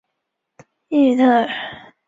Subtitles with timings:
[0.89, 1.93] 于伊特尔。